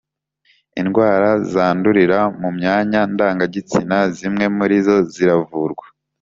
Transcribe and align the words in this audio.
Indwara 0.81 1.29
zandurira 1.51 2.19
mu 2.41 2.49
myanya 2.57 2.99
ndangagitsina 3.13 3.97
zimwe 4.17 4.45
murizo 4.55 4.95
ziravurwa 5.13 5.85